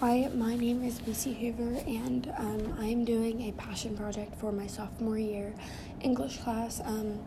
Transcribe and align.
Hi, 0.00 0.28
my 0.34 0.56
name 0.56 0.82
is 0.82 1.06
Missy 1.06 1.32
Hoover, 1.34 1.80
and 1.86 2.26
um, 2.36 2.76
I 2.80 2.86
am 2.86 3.04
doing 3.04 3.42
a 3.42 3.52
passion 3.52 3.96
project 3.96 4.34
for 4.34 4.50
my 4.50 4.66
sophomore 4.66 5.18
year 5.18 5.54
English 6.00 6.38
class. 6.38 6.80
Um, 6.84 7.20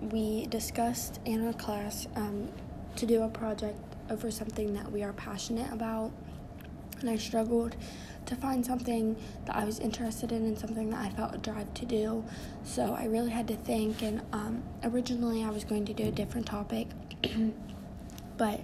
we 0.00 0.46
discussed 0.46 1.20
in 1.26 1.46
our 1.46 1.52
class 1.52 2.06
um, 2.16 2.48
to 2.96 3.04
do 3.04 3.22
a 3.22 3.28
project 3.28 3.78
over 4.08 4.30
something 4.30 4.72
that 4.72 4.90
we 4.90 5.02
are 5.02 5.12
passionate 5.12 5.70
about, 5.70 6.10
and 7.00 7.10
I 7.10 7.16
struggled 7.16 7.76
to 8.24 8.34
find 8.34 8.64
something 8.64 9.14
that 9.44 9.54
I 9.54 9.64
was 9.64 9.78
interested 9.78 10.32
in 10.32 10.46
and 10.46 10.58
something 10.58 10.88
that 10.90 11.04
I 11.04 11.10
felt 11.10 11.34
a 11.34 11.38
drive 11.38 11.74
to 11.74 11.84
do. 11.84 12.24
So 12.64 12.96
I 12.98 13.04
really 13.04 13.30
had 13.30 13.46
to 13.48 13.56
think, 13.56 14.00
and 14.00 14.22
um, 14.32 14.62
originally 14.82 15.44
I 15.44 15.50
was 15.50 15.64
going 15.64 15.84
to 15.84 15.92
do 15.92 16.04
a 16.04 16.12
different 16.12 16.46
topic, 16.46 16.88
but 18.38 18.62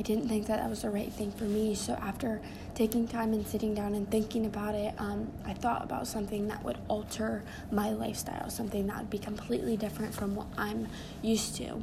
I 0.00 0.02
didn't 0.02 0.28
think 0.28 0.46
that 0.46 0.60
that 0.60 0.70
was 0.70 0.80
the 0.80 0.88
right 0.88 1.12
thing 1.12 1.30
for 1.30 1.44
me. 1.44 1.74
So 1.74 1.92
after 1.92 2.40
taking 2.74 3.06
time 3.06 3.34
and 3.34 3.46
sitting 3.46 3.74
down 3.74 3.92
and 3.94 4.10
thinking 4.10 4.46
about 4.46 4.74
it, 4.74 4.94
um, 4.96 5.30
I 5.44 5.52
thought 5.52 5.84
about 5.84 6.06
something 6.06 6.48
that 6.48 6.64
would 6.64 6.78
alter 6.88 7.42
my 7.70 7.90
lifestyle, 7.90 8.48
something 8.48 8.86
that 8.86 8.96
would 8.96 9.10
be 9.10 9.18
completely 9.18 9.76
different 9.76 10.14
from 10.14 10.34
what 10.34 10.46
I'm 10.56 10.88
used 11.20 11.54
to. 11.56 11.82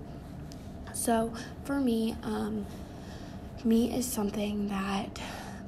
So 0.96 1.32
for 1.64 1.80
me, 1.80 2.16
um, 2.24 2.66
meat 3.64 3.94
is 3.94 4.08
something 4.08 4.68
that 4.70 5.22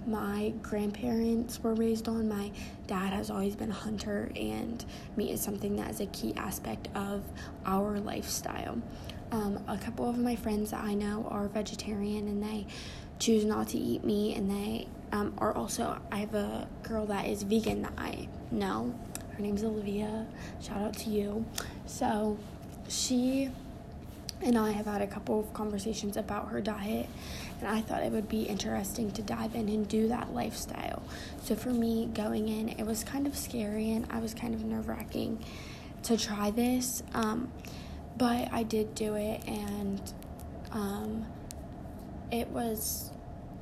my 0.07 0.51
grandparents 0.63 1.61
were 1.61 1.75
raised 1.75 2.07
on. 2.07 2.27
My 2.27 2.49
dad 2.87 3.13
has 3.13 3.29
always 3.29 3.55
been 3.55 3.69
a 3.69 3.75
hunter, 3.75 4.31
and 4.35 4.83
meat 5.15 5.29
is 5.29 5.39
something 5.39 5.75
that 5.75 5.91
is 5.91 5.99
a 5.99 6.07
key 6.07 6.33
aspect 6.35 6.87
of 6.95 7.21
our 7.67 7.99
lifestyle. 7.99 8.81
Um, 9.31 9.63
a 9.67 9.77
couple 9.77 10.09
of 10.09 10.17
my 10.17 10.35
friends 10.35 10.71
that 10.71 10.83
I 10.83 10.95
know 10.95 11.27
are 11.29 11.47
vegetarian 11.47 12.27
and 12.27 12.41
they 12.41 12.65
choose 13.19 13.45
not 13.45 13.67
to 13.69 13.77
eat 13.77 14.03
meat, 14.03 14.35
and 14.35 14.49
they 14.49 14.87
um, 15.11 15.33
are 15.37 15.53
also. 15.53 15.99
I 16.11 16.17
have 16.17 16.33
a 16.33 16.67
girl 16.83 17.05
that 17.07 17.27
is 17.27 17.43
vegan 17.43 17.83
that 17.83 17.93
I 17.97 18.27
know. 18.49 18.93
Her 19.31 19.43
name's 19.43 19.63
Olivia. 19.63 20.25
Shout 20.61 20.77
out 20.81 20.93
to 20.99 21.09
you. 21.09 21.45
So, 21.85 22.37
she 22.87 23.49
and 24.41 24.57
I 24.57 24.71
have 24.71 24.85
had 24.85 25.01
a 25.01 25.07
couple 25.07 25.39
of 25.39 25.53
conversations 25.53 26.15
about 26.15 26.49
her 26.49 26.61
diet, 26.61 27.07
and 27.59 27.67
I 27.67 27.81
thought 27.81 28.03
it 28.03 28.11
would 28.11 28.29
be 28.29 28.43
interesting 28.43 29.11
to 29.11 29.21
dive 29.21 29.53
in 29.53 29.67
and 29.67 29.87
do 29.87 30.07
that 30.07 30.33
lifestyle. 30.33 31.03
So, 31.43 31.55
for 31.55 31.69
me, 31.69 32.09
going 32.13 32.47
in, 32.47 32.69
it 32.69 32.83
was 32.83 33.03
kind 33.03 33.27
of 33.27 33.35
scary 33.37 33.91
and 33.91 34.07
I 34.09 34.19
was 34.19 34.33
kind 34.33 34.53
of 34.53 34.63
nerve 34.63 34.87
wracking 34.87 35.43
to 36.03 36.17
try 36.17 36.51
this. 36.51 37.03
Um, 37.13 37.51
but 38.19 38.51
I 38.51 38.63
did 38.63 38.93
do 38.93 39.15
it, 39.15 39.41
and 39.47 40.13
um, 40.71 41.25
it 42.31 42.49
was 42.49 43.11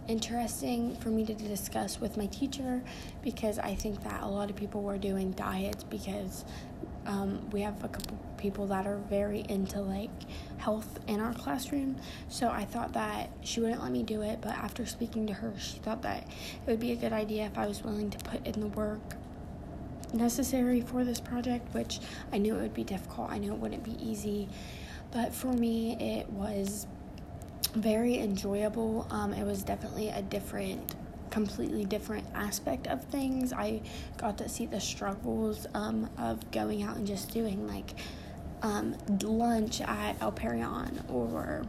interesting 0.07 0.95
for 0.95 1.09
me 1.09 1.25
to 1.25 1.33
discuss 1.33 1.99
with 1.99 2.17
my 2.17 2.25
teacher 2.27 2.81
because 3.21 3.59
I 3.59 3.75
think 3.75 4.03
that 4.03 4.23
a 4.23 4.27
lot 4.27 4.49
of 4.49 4.55
people 4.55 4.81
were 4.81 4.97
doing 4.97 5.31
diets 5.31 5.83
because 5.83 6.43
um, 7.05 7.47
we 7.51 7.61
have 7.61 7.83
a 7.83 7.87
couple 7.87 8.17
people 8.37 8.65
that 8.67 8.87
are 8.87 8.97
very 9.09 9.45
into 9.47 9.79
like 9.79 10.09
health 10.57 10.99
in 11.07 11.19
our 11.19 11.33
classroom. 11.33 11.97
So 12.27 12.49
I 12.49 12.65
thought 12.65 12.93
that 12.93 13.29
she 13.41 13.59
wouldn't 13.59 13.81
let 13.81 13.91
me 13.91 14.01
do 14.01 14.23
it, 14.23 14.39
but 14.41 14.51
after 14.51 14.85
speaking 14.85 15.27
to 15.27 15.33
her, 15.33 15.53
she 15.59 15.77
thought 15.77 16.01
that 16.01 16.23
it 16.23 16.69
would 16.69 16.79
be 16.79 16.93
a 16.93 16.95
good 16.95 17.13
idea 17.13 17.45
if 17.45 17.57
I 17.57 17.67
was 17.67 17.83
willing 17.83 18.09
to 18.09 18.17
put 18.19 18.45
in 18.47 18.59
the 18.59 18.67
work 18.67 19.16
necessary 20.13 20.81
for 20.81 21.03
this 21.03 21.19
project, 21.19 21.73
which 21.73 21.99
I 22.31 22.37
knew 22.37 22.55
it 22.55 22.61
would 22.61 22.73
be 22.73 22.83
difficult. 22.83 23.29
I 23.29 23.37
knew 23.37 23.53
it 23.53 23.59
wouldn't 23.59 23.83
be 23.83 23.97
easy, 24.03 24.49
but 25.11 25.33
for 25.33 25.51
me, 25.53 25.97
it 26.19 26.29
was 26.29 26.87
very 27.75 28.17
enjoyable. 28.17 29.07
Um, 29.09 29.33
it 29.33 29.45
was 29.45 29.63
definitely 29.63 30.09
a 30.09 30.21
different, 30.21 30.95
completely 31.29 31.85
different 31.85 32.25
aspect 32.33 32.87
of 32.87 33.03
things. 33.05 33.53
I 33.53 33.81
got 34.17 34.37
to 34.39 34.49
see 34.49 34.65
the 34.65 34.79
struggles 34.79 35.67
um, 35.73 36.09
of 36.17 36.49
going 36.51 36.83
out 36.83 36.97
and 36.97 37.05
just 37.05 37.31
doing 37.31 37.67
like 37.67 37.93
um, 38.61 38.95
lunch 39.21 39.81
at 39.81 40.21
El 40.21 40.31
Perion 40.31 41.03
or 41.09 41.65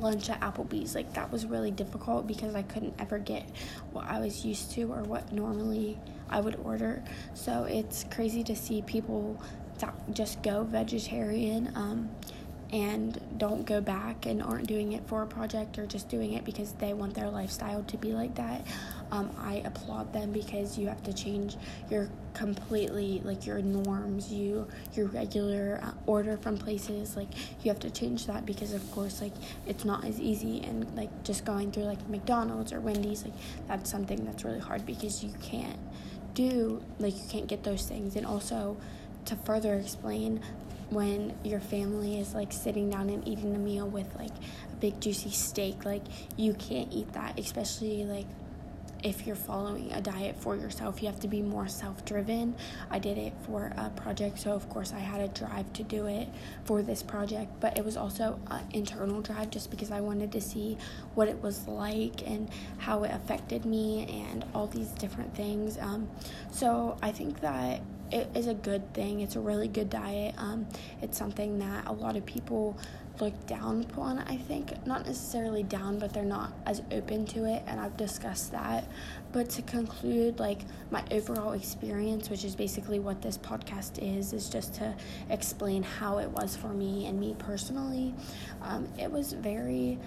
lunch 0.00 0.30
at 0.30 0.40
Applebee's. 0.40 0.94
Like 0.94 1.12
that 1.14 1.30
was 1.30 1.46
really 1.46 1.70
difficult 1.70 2.26
because 2.26 2.54
I 2.54 2.62
couldn't 2.62 2.94
ever 2.98 3.18
get 3.18 3.48
what 3.92 4.06
I 4.06 4.20
was 4.20 4.44
used 4.44 4.72
to 4.72 4.92
or 4.92 5.02
what 5.02 5.32
normally 5.32 5.98
I 6.28 6.40
would 6.40 6.56
order. 6.56 7.02
So 7.34 7.64
it's 7.64 8.04
crazy 8.10 8.42
to 8.44 8.56
see 8.56 8.82
people 8.82 9.40
that 9.78 9.94
just 10.12 10.42
go 10.42 10.64
vegetarian 10.64 11.72
um, 11.74 12.10
and 12.72 13.20
don't 13.38 13.64
go 13.64 13.80
back 13.80 14.26
and 14.26 14.42
aren't 14.42 14.66
doing 14.66 14.92
it 14.92 15.06
for 15.06 15.22
a 15.22 15.26
project 15.26 15.78
or 15.78 15.86
just 15.86 16.08
doing 16.08 16.32
it 16.32 16.44
because 16.44 16.72
they 16.72 16.92
want 16.92 17.14
their 17.14 17.28
lifestyle 17.28 17.82
to 17.84 17.96
be 17.96 18.12
like 18.12 18.34
that. 18.34 18.66
Um, 19.12 19.30
I 19.38 19.62
applaud 19.64 20.12
them 20.12 20.32
because 20.32 20.76
you 20.76 20.88
have 20.88 21.02
to 21.04 21.12
change 21.12 21.56
your 21.90 22.08
completely 22.34 23.22
like 23.24 23.46
your 23.46 23.62
norms, 23.62 24.32
you 24.32 24.66
your 24.94 25.06
regular 25.06 25.80
uh, 25.82 25.92
order 26.06 26.36
from 26.36 26.58
places. 26.58 27.16
Like 27.16 27.28
you 27.62 27.70
have 27.70 27.78
to 27.80 27.90
change 27.90 28.26
that 28.26 28.44
because 28.44 28.72
of 28.72 28.90
course 28.90 29.20
like 29.20 29.34
it's 29.66 29.84
not 29.84 30.04
as 30.04 30.20
easy 30.20 30.60
and 30.62 30.92
like 30.96 31.22
just 31.22 31.44
going 31.44 31.70
through 31.70 31.84
like 31.84 32.08
McDonald's 32.08 32.72
or 32.72 32.80
Wendy's 32.80 33.22
like 33.22 33.34
that's 33.68 33.90
something 33.90 34.24
that's 34.24 34.44
really 34.44 34.60
hard 34.60 34.84
because 34.84 35.22
you 35.22 35.32
can't 35.40 35.78
do 36.34 36.82
like 36.98 37.14
you 37.14 37.28
can't 37.28 37.46
get 37.46 37.62
those 37.62 37.86
things 37.86 38.14
and 38.16 38.26
also 38.26 38.76
to 39.26 39.36
further 39.36 39.74
explain 39.74 40.40
when 40.90 41.36
your 41.42 41.60
family 41.60 42.18
is 42.20 42.34
like 42.34 42.52
sitting 42.52 42.90
down 42.90 43.10
and 43.10 43.26
eating 43.26 43.54
a 43.54 43.58
meal 43.58 43.88
with 43.88 44.14
like 44.16 44.30
a 44.72 44.76
big 44.76 45.00
juicy 45.00 45.30
steak 45.30 45.84
like 45.84 46.02
you 46.36 46.54
can't 46.54 46.92
eat 46.92 47.12
that 47.12 47.38
especially 47.38 48.04
like 48.04 48.26
if 49.06 49.26
you're 49.26 49.36
following 49.36 49.92
a 49.92 50.00
diet 50.00 50.36
for 50.36 50.56
yourself. 50.56 51.00
You 51.00 51.08
have 51.08 51.20
to 51.20 51.28
be 51.28 51.42
more 51.42 51.68
self-driven. 51.68 52.56
I 52.90 52.98
did 52.98 53.18
it 53.18 53.34
for 53.46 53.72
a 53.76 53.90
project 53.90 54.38
so 54.38 54.52
of 54.52 54.68
course 54.68 54.92
i 54.92 54.98
had 54.98 55.20
a 55.20 55.28
drive 55.28 55.72
to 55.74 55.82
do 55.82 56.06
it 56.06 56.28
for 56.64 56.82
this 56.82 57.02
project 57.02 57.50
but 57.60 57.78
it 57.78 57.84
was 57.84 57.96
also 57.96 58.38
an 58.48 58.64
internal 58.72 59.20
drive 59.20 59.50
just 59.50 59.70
because 59.70 59.90
i 59.90 60.00
wanted 60.00 60.32
to 60.32 60.40
see 60.40 60.76
what 61.14 61.28
it 61.28 61.40
was 61.42 61.66
like 61.68 62.26
and 62.26 62.48
how 62.78 63.04
it 63.04 63.12
affected 63.12 63.64
me 63.64 64.24
and 64.28 64.44
all 64.54 64.66
these 64.66 64.88
different 64.92 65.34
things. 65.34 65.78
Um, 65.78 66.08
so 66.50 66.96
i 67.02 67.12
think 67.12 67.40
that 67.40 67.80
it 68.10 68.28
is 68.34 68.46
a 68.46 68.54
good 68.54 68.92
thing. 68.94 69.20
It's 69.20 69.36
a 69.36 69.40
really 69.40 69.68
good 69.68 69.90
diet. 69.90 70.34
Um, 70.38 70.66
it's 71.02 71.18
something 71.18 71.58
that 71.58 71.86
a 71.86 71.92
lot 71.92 72.16
of 72.16 72.24
people 72.26 72.78
look 73.20 73.46
down 73.46 73.82
upon, 73.82 74.18
I 74.18 74.36
think. 74.36 74.86
Not 74.86 75.06
necessarily 75.06 75.62
down, 75.62 75.98
but 75.98 76.12
they're 76.12 76.24
not 76.24 76.52
as 76.66 76.82
open 76.92 77.26
to 77.26 77.44
it, 77.44 77.62
and 77.66 77.80
I've 77.80 77.96
discussed 77.96 78.52
that. 78.52 78.88
But 79.32 79.50
to 79.50 79.62
conclude, 79.62 80.38
like 80.38 80.60
my 80.90 81.02
overall 81.10 81.52
experience, 81.52 82.30
which 82.30 82.44
is 82.44 82.54
basically 82.54 82.98
what 82.98 83.22
this 83.22 83.38
podcast 83.38 83.98
is, 84.00 84.32
is 84.32 84.48
just 84.48 84.74
to 84.74 84.94
explain 85.30 85.82
how 85.82 86.18
it 86.18 86.30
was 86.30 86.56
for 86.56 86.68
me 86.68 87.06
and 87.06 87.18
me 87.18 87.34
personally. 87.38 88.14
Um, 88.62 88.88
it 88.98 89.10
was 89.10 89.32
very 89.32 89.98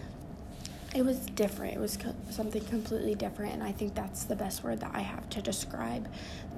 it 0.95 1.05
was 1.05 1.17
different. 1.19 1.75
It 1.75 1.79
was 1.79 1.97
co- 1.97 2.15
something 2.31 2.63
completely 2.65 3.13
different, 3.13 3.53
and 3.53 3.63
I 3.63 3.71
think 3.71 3.93
that's 3.93 4.23
the 4.23 4.35
best 4.35 4.63
word 4.63 4.79
that 4.79 4.91
I 4.93 5.01
have 5.01 5.29
to 5.29 5.41
describe 5.41 6.07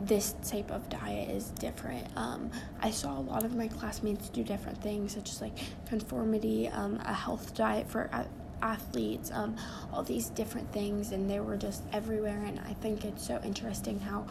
this 0.04 0.36
type 0.48 0.72
of 0.72 0.90
diet 0.90 1.30
is 1.30 1.50
different. 1.50 2.08
Um, 2.16 2.50
I 2.82 2.92
saw 2.92 3.18
a 3.18 3.20
lot 3.20 3.44
of 3.44 3.56
my 3.56 3.68
classmates 3.68 4.30
do 4.30 4.44
different 4.44 4.82
things, 4.82 5.14
such 5.14 5.30
as 5.30 5.42
like 5.42 5.58
conformity, 5.86 6.70
um, 6.70 7.00
a 7.04 7.14
health 7.14 7.54
diet 7.56 7.90
for 7.90 8.04
a- 8.14 8.28
athletes, 8.62 9.32
um, 9.34 9.58
all 9.92 10.04
these 10.04 10.30
different 10.30 10.72
things, 10.72 11.12
and 11.12 11.30
they 11.30 11.42
were 11.42 11.58
just 11.58 11.84
everywhere. 11.92 12.42
And 12.46 12.60
I 12.62 12.74
think 12.76 13.04
it's 13.04 13.26
so 13.28 13.42
interesting 13.44 14.00
how 14.00 14.28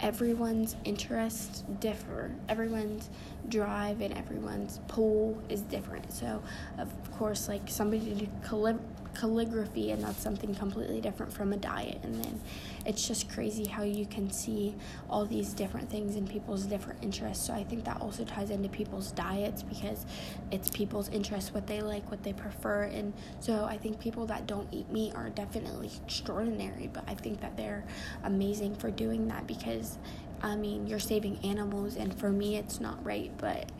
everyone's 0.00 0.74
interests 0.84 1.62
differ 1.78 2.34
everyone's 2.48 3.08
drive 3.48 4.00
and 4.00 4.12
everyone's 4.18 4.80
pull 4.88 5.40
is 5.48 5.62
different 5.62 6.12
so 6.12 6.42
of 6.78 6.88
course 7.12 7.48
like 7.48 7.62
somebody 7.68 8.28
calli- 8.44 8.78
calligraphy 9.14 9.90
and 9.90 10.02
that's 10.02 10.22
something 10.22 10.54
completely 10.54 11.00
different 11.00 11.32
from 11.32 11.52
a 11.52 11.56
diet. 11.56 12.00
And 12.02 12.22
then 12.22 12.40
it's 12.86 13.06
just 13.06 13.30
crazy 13.30 13.66
how 13.66 13.82
you 13.82 14.06
can 14.06 14.30
see 14.30 14.74
all 15.08 15.24
these 15.24 15.52
different 15.54 15.90
things 15.90 16.16
in 16.16 16.26
people's 16.26 16.64
different 16.64 17.02
interests. 17.02 17.46
So 17.46 17.52
i 17.52 17.64
think 17.64 17.84
that 17.84 18.00
also 18.00 18.24
ties 18.24 18.50
into 18.50 18.68
people's 18.68 19.12
diets 19.12 19.62
because 19.62 20.06
it's 20.50 20.70
people's 20.70 21.08
interests 21.08 21.52
what 21.52 21.66
they 21.66 21.80
like 21.80 22.10
what 22.10 22.22
they 22.22 22.32
prefer. 22.32 22.84
And 22.84 23.12
so 23.40 23.64
i 23.64 23.76
think 23.76 24.00
people 24.00 24.26
that 24.26 24.46
don't 24.46 24.68
eat 24.72 24.90
meat 24.90 25.14
are 25.14 25.30
definitely 25.30 25.90
extraordinary 26.04 26.88
but 26.92 27.04
i 27.06 27.14
think 27.14 27.40
that 27.40 27.56
they're 27.56 27.84
amazing 28.24 28.74
for 28.74 28.90
doing 28.90 29.28
that 29.28 29.46
because 29.46 29.98
i 30.42 30.56
mean 30.56 30.86
you're 30.86 30.98
saving 30.98 31.38
animals 31.44 31.96
and 31.96 32.18
for 32.18 32.30
me 32.30 32.56
it's 32.56 32.80
not 32.80 33.04
right 33.04 33.30
but 33.38 33.70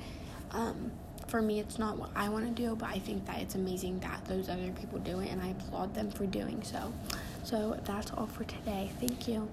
um, 0.51 0.93
for 1.35 1.43
me, 1.43 1.59
it's 1.59 1.81
not 1.81 1.99
what 1.99 2.11
I 2.15 2.29
want 2.29 2.45
to 2.47 2.63
do, 2.63 2.77
but 2.77 2.91
I 2.91 3.01
think 3.01 3.27
that 3.27 3.41
it's 3.41 3.57
amazing 3.57 3.99
that 3.99 4.25
those 4.27 4.49
other 4.49 4.71
people 4.71 5.01
do 5.01 5.19
it, 5.19 5.33
and 5.33 5.43
I 5.43 5.49
applaud 5.49 5.93
them 5.93 6.09
for 6.13 6.27
doing 6.27 6.63
so. 6.63 6.93
So 7.43 7.77
that's 7.83 8.13
all 8.13 8.29
for 8.29 8.45
today. 8.45 8.93
Thank 9.01 9.27
you. 9.27 9.49